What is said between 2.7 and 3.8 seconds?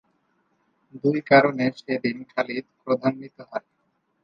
ক্রোধান্বিত হয়।